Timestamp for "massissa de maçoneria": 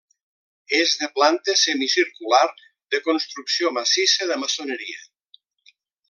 3.79-5.03